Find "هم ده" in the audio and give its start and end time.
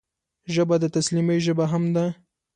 1.71-2.05